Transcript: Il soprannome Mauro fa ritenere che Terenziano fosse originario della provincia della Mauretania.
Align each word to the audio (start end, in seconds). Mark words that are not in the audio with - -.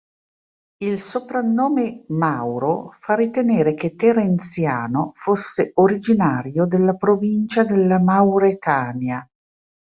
Il 0.77 0.99
soprannome 0.99 2.05
Mauro 2.07 2.89
fa 2.99 3.13
ritenere 3.13 3.75
che 3.75 3.93
Terenziano 3.93 5.11
fosse 5.13 5.73
originario 5.75 6.65
della 6.65 6.95
provincia 6.95 7.63
della 7.63 7.99
Mauretania. 7.99 9.23